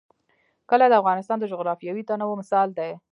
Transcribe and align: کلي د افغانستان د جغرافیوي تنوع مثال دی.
کلي 0.69 0.85
د 0.89 0.93
افغانستان 1.01 1.37
د 1.39 1.43
جغرافیوي 1.53 2.03
تنوع 2.09 2.33
مثال 2.41 2.67
دی. 2.79 2.91